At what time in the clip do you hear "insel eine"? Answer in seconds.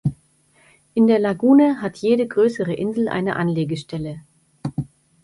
2.73-3.35